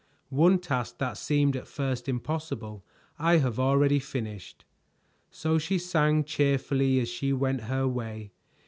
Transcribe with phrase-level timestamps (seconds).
[0.31, 2.83] "One task that seemed at first impossible
[3.19, 4.65] I have already finished."
[5.29, 8.31] So she sang cheerfully as she went her way.